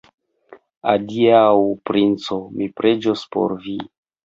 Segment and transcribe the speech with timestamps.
[0.93, 1.43] Adiaŭ,
[1.91, 3.79] princo, mi preĝos por vi!